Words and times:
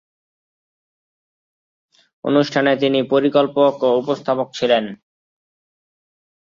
অনুষ্ঠানের 2.25 2.77
তিনি 2.79 2.99
পরিকল্পক 3.13 3.73
ও 3.83 3.89
উপস্থাপক 4.01 4.47
ছিলেন। 4.53 4.83